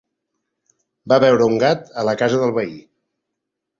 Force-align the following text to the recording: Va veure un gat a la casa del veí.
Va 1.13 1.19
veure 1.25 1.49
un 1.51 1.59
gat 1.65 1.93
a 2.05 2.09
la 2.09 2.17
casa 2.23 2.41
del 2.45 2.55
veí. 2.57 2.77